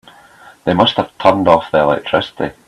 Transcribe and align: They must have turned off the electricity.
They 0.63 0.73
must 0.73 0.95
have 0.95 1.15
turned 1.19 1.47
off 1.47 1.69
the 1.69 1.77
electricity. 1.81 2.53